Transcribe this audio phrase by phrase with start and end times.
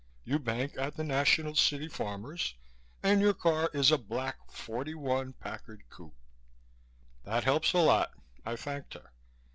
[0.23, 2.55] You bank at the National City Farmers
[3.03, 6.15] and your car is a black '41 Packard coupe."
[7.23, 8.09] "That helps a lot,"
[8.43, 9.11] I thanked her.